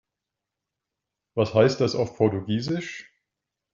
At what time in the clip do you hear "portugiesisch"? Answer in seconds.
2.17-3.07